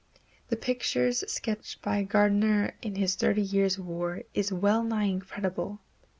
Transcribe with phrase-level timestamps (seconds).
[0.47, 5.77] The picture sketched by Gardiner in his Thirty Years' War is well nigh incredible.